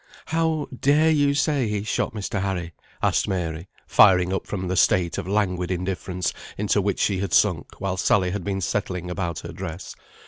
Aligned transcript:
"How 0.25 0.67
dare 0.75 1.11
you 1.11 1.35
say 1.35 1.67
he 1.67 1.83
shot 1.83 2.15
Mr. 2.15 2.41
Harry?" 2.41 2.73
asked 3.03 3.27
Mary, 3.27 3.67
firing 3.85 4.33
up 4.33 4.47
from 4.47 4.67
the 4.67 4.75
state 4.75 5.19
of 5.19 5.27
languid 5.27 5.69
indifference 5.69 6.33
into 6.57 6.81
which 6.81 6.99
she 6.99 7.19
had 7.19 7.33
sunk 7.33 7.79
while 7.79 7.97
Sally 7.97 8.31
had 8.31 8.43
been 8.43 8.61
settling 8.61 9.11
about 9.11 9.41
her 9.41 9.51
dress. 9.51 9.95